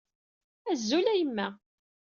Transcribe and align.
Azul 0.71 1.07
a 1.11 1.15
yemma. 1.19 1.47